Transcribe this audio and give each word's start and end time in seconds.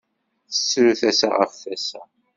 Tettru 0.49 0.91
tasa 0.99 1.29
ɣef 1.29 1.53
tasa. 1.63 2.01